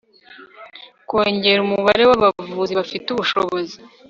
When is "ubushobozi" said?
3.11-3.75